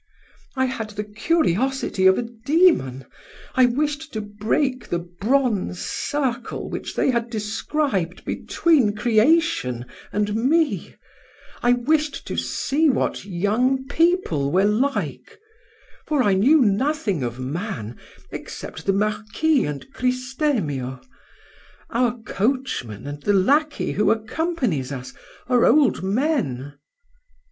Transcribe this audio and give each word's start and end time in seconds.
I 0.55 0.65
had 0.65 0.89
the 0.89 1.03
curiosity 1.03 2.07
of 2.07 2.17
a 2.17 2.23
demon, 2.23 3.05
I 3.53 3.67
wished 3.67 4.11
to 4.13 4.21
break 4.21 4.87
the 4.87 4.97
bronze 4.97 5.77
circle 5.85 6.71
which 6.71 6.95
they 6.95 7.11
had 7.11 7.29
described 7.29 8.25
between 8.25 8.95
creation 8.95 9.85
and 10.11 10.33
me, 10.33 10.95
I 11.61 11.73
wished 11.73 12.25
to 12.29 12.35
see 12.35 12.89
what 12.89 13.25
young 13.25 13.85
people 13.89 14.51
were 14.51 14.65
like, 14.65 15.39
for 16.07 16.23
I 16.23 16.33
knew 16.33 16.61
nothing 16.61 17.21
of 17.21 17.37
man 17.39 17.95
except 18.31 18.87
the 18.87 18.93
Marquis 18.93 19.65
and 19.65 19.85
Cristemio. 19.93 20.99
Our 21.91 22.17
coachman 22.21 23.05
and 23.05 23.21
the 23.21 23.33
lackey 23.33 23.91
who 23.91 24.09
accompanies 24.09 24.91
us 24.91 25.13
are 25.47 25.63
old 25.63 26.01
men...." 26.01 26.73